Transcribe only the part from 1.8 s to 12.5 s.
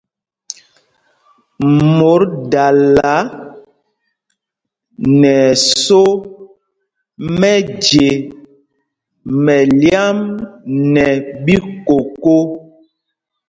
Mot dala nɛ ɛsō mɛje mɛlyam nɛ ɓíkokō.